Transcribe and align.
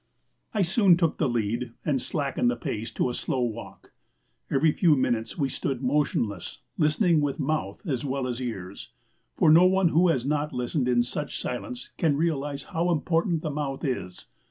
I 0.51 0.63
soon 0.63 0.97
took 0.97 1.19
the 1.19 1.29
lead 1.29 1.73
and 1.85 2.01
slackened 2.01 2.49
the 2.49 2.55
pace 2.55 2.89
to 2.93 3.11
a 3.11 3.13
slow 3.13 3.41
walk. 3.41 3.91
Every 4.49 4.71
few 4.71 4.95
minutes 4.95 5.37
we 5.37 5.47
stood 5.47 5.83
motionless, 5.83 6.63
listening 6.75 7.21
with 7.21 7.39
mouth 7.39 7.85
as 7.85 8.03
well 8.03 8.25
as 8.25 8.41
ears. 8.41 8.93
For 9.35 9.51
no 9.51 9.67
one 9.67 9.89
who 9.89 10.07
has 10.07 10.25
not 10.25 10.53
listened 10.53 10.87
in 10.87 11.03
such 11.03 11.39
silence 11.39 11.91
can 11.99 12.17
realize 12.17 12.63
how 12.73 12.89
important 12.89 13.43
the 13.43 13.51
mouth 13.51 13.85
is. 13.85 14.25